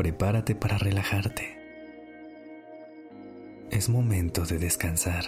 [0.00, 1.58] Prepárate para relajarte.
[3.70, 5.24] Es momento de descansar.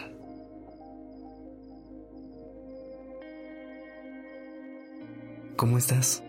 [5.56, 6.22] ¿Cómo estás?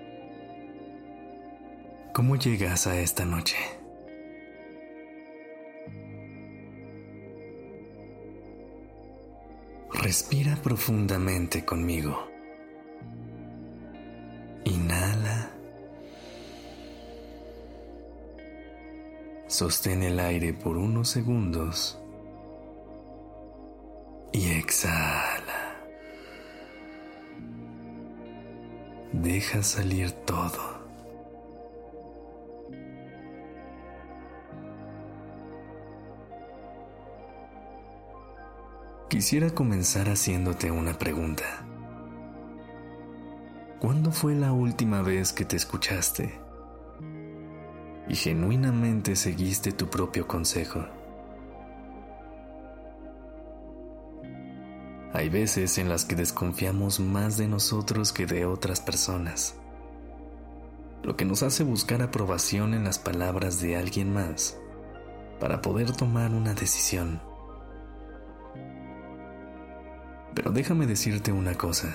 [2.13, 3.55] ¿Cómo llegas a esta noche?
[9.93, 12.32] Respira profundamente conmigo.
[19.53, 21.99] Sostén el aire por unos segundos.
[24.31, 25.75] Y exhala.
[29.11, 30.57] Deja salir todo.
[39.07, 41.43] Quisiera comenzar haciéndote una pregunta.
[43.79, 46.42] ¿Cuándo fue la última vez que te escuchaste
[48.07, 50.85] y genuinamente seguiste tu propio consejo?
[55.13, 59.55] Hay veces en las que desconfiamos más de nosotros que de otras personas,
[61.03, 64.57] lo que nos hace buscar aprobación en las palabras de alguien más
[65.39, 67.21] para poder tomar una decisión.
[70.33, 71.93] Pero déjame decirte una cosa.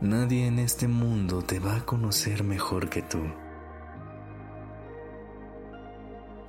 [0.00, 3.18] Nadie en este mundo te va a conocer mejor que tú.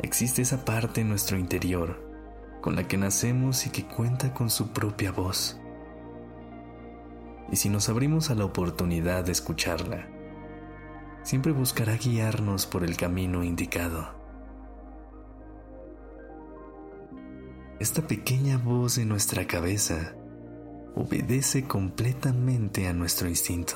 [0.02, 2.09] Existe esa parte en nuestro interior
[2.61, 5.59] con la que nacemos y que cuenta con su propia voz.
[7.52, 10.08] Y si nos abrimos a la oportunidad de escucharla,
[11.23, 14.20] siempre buscará guiarnos por el camino indicado.
[17.80, 20.14] Esta pequeña voz en nuestra cabeza
[20.95, 23.76] obedece completamente a nuestro instinto.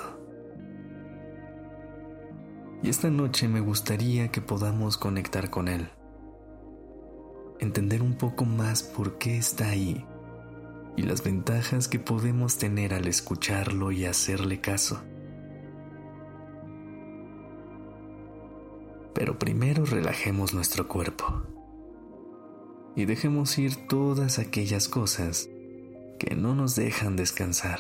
[2.82, 5.90] Y esta noche me gustaría que podamos conectar con él,
[7.60, 10.06] entender un poco más por qué está ahí
[10.96, 15.02] y las ventajas que podemos tener al escucharlo y hacerle caso.
[19.14, 21.44] Pero primero relajemos nuestro cuerpo
[22.96, 25.50] y dejemos ir todas aquellas cosas
[26.20, 27.80] que no nos dejan descansar.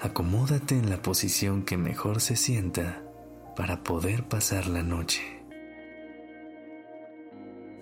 [0.00, 3.02] Acomódate en la posición que mejor se sienta
[3.56, 5.41] para poder pasar la noche.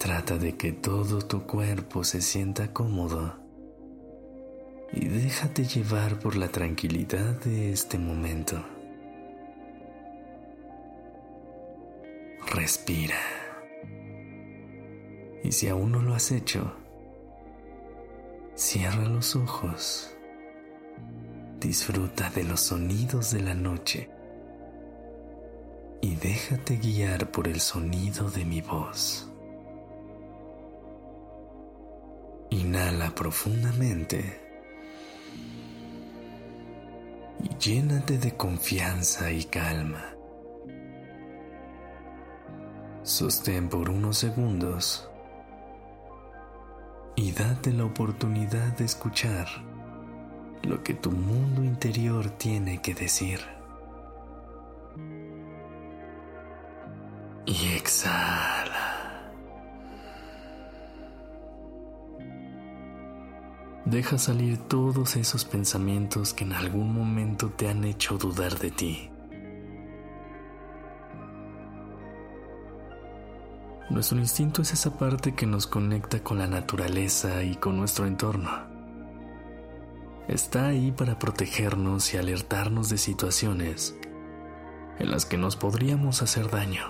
[0.01, 3.37] Trata de que todo tu cuerpo se sienta cómodo
[4.93, 8.61] y déjate llevar por la tranquilidad de este momento.
[12.53, 13.21] Respira.
[15.45, 16.75] Y si aún no lo has hecho,
[18.61, 20.15] Cierra los ojos.
[21.59, 24.11] Disfruta de los sonidos de la noche
[26.03, 29.30] y déjate guiar por el sonido de mi voz.
[32.91, 34.41] Inhala profundamente
[37.41, 40.05] y llénate de confianza y calma.
[43.05, 45.09] Sostén por unos segundos
[47.15, 49.47] y date la oportunidad de escuchar
[50.65, 53.41] lo que tu mundo interior tiene que decir.
[57.47, 58.70] Y exhala.
[63.91, 69.11] Deja salir todos esos pensamientos que en algún momento te han hecho dudar de ti.
[73.91, 78.49] Nuestro instinto es esa parte que nos conecta con la naturaleza y con nuestro entorno.
[80.29, 83.97] Está ahí para protegernos y alertarnos de situaciones
[85.01, 86.85] en las que nos podríamos hacer daño.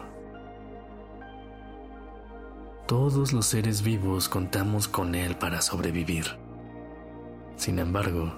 [2.86, 6.49] Todos los seres vivos contamos con él para sobrevivir.
[7.60, 8.32] Sin embargo,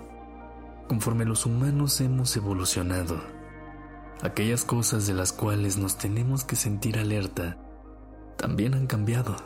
[0.88, 3.20] conforme los humanos hemos evolucionado,
[4.20, 7.56] aquellas cosas de las cuales nos tenemos que sentir alerta
[8.36, 9.36] también han cambiado.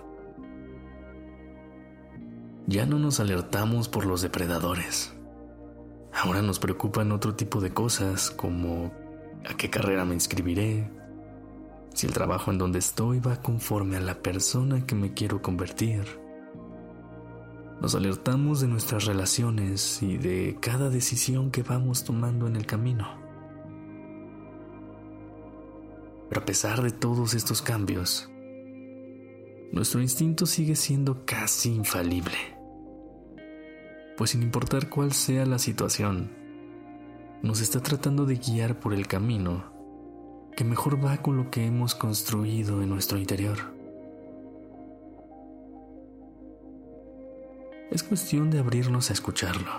[2.67, 5.12] Ya no nos alertamos por los depredadores.
[6.11, 8.94] Ahora nos preocupan otro tipo de cosas como
[9.46, 10.90] a qué carrera me inscribiré,
[11.93, 16.25] si el trabajo en donde estoy va conforme a la persona que me quiero convertir.
[17.81, 23.06] Nos alertamos de nuestras relaciones y de cada decisión que vamos tomando en el camino.
[26.28, 28.31] Pero a pesar de todos estos cambios,
[29.73, 32.56] nuestro instinto sigue siendo casi infalible.
[34.17, 36.31] Pues sin importar cuál sea la situación,
[37.43, 39.76] nos está tratando de guiar por el camino
[40.56, 43.75] que mejor va con lo que hemos construido en nuestro interior.
[47.90, 49.70] Es cuestión de abrirnos a escucharlo,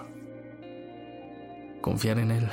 [1.81, 2.48] confiar en él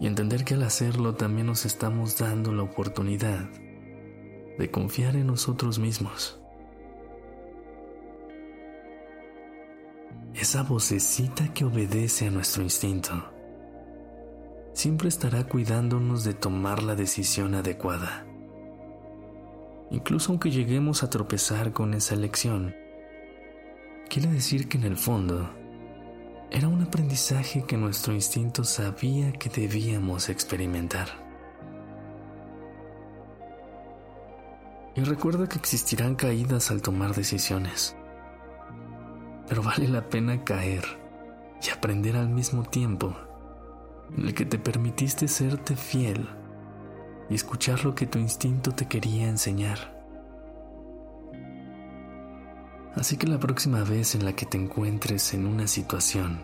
[0.00, 3.48] y entender que al hacerlo también nos estamos dando la oportunidad
[4.58, 6.40] de confiar en nosotros mismos.
[10.34, 13.12] Esa vocecita que obedece a nuestro instinto
[14.72, 18.26] siempre estará cuidándonos de tomar la decisión adecuada.
[19.90, 22.74] Incluso aunque lleguemos a tropezar con esa elección,
[24.08, 25.50] quiere decir que en el fondo
[26.50, 31.08] era un aprendizaje que nuestro instinto sabía que debíamos experimentar.
[34.94, 37.96] Y recuerda que existirán caídas al tomar decisiones,
[39.48, 40.84] pero vale la pena caer
[41.62, 43.14] y aprender al mismo tiempo
[44.16, 46.28] en el que te permitiste serte fiel
[47.28, 49.95] y escuchar lo que tu instinto te quería enseñar.
[52.96, 56.42] Así que la próxima vez en la que te encuentres en una situación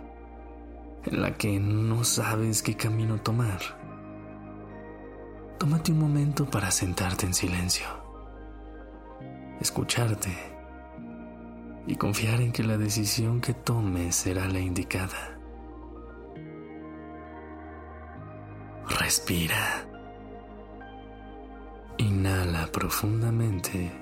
[1.05, 3.61] en la que no sabes qué camino tomar,
[5.59, 7.87] tómate un momento para sentarte en silencio,
[9.61, 10.37] escucharte
[11.87, 15.39] y confiar en que la decisión que tomes será la indicada.
[19.01, 19.87] Respira.
[21.97, 24.02] Inhala profundamente.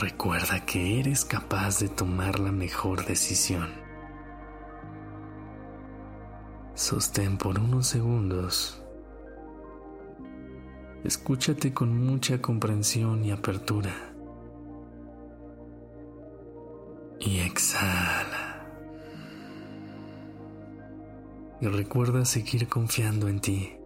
[0.00, 3.68] Recuerda que eres capaz de tomar la mejor decisión.
[6.74, 8.82] Sostén por unos segundos.
[11.04, 13.94] Escúchate con mucha comprensión y apertura.
[17.18, 18.50] Y exhala.
[21.60, 23.79] y recuerda seguir confiando en ti.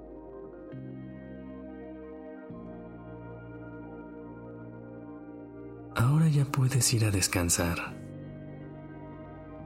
[6.35, 7.95] Ya puedes ir a descansar,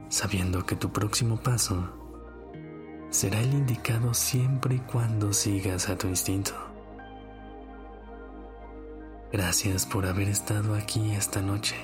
[0.07, 1.91] sabiendo que tu próximo paso
[3.09, 6.53] será el indicado siempre y cuando sigas a tu instinto.
[9.31, 11.75] Gracias por haber estado aquí esta noche.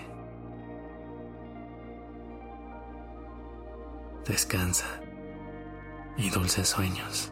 [4.28, 5.02] Descansa
[6.16, 7.32] y dulces sueños.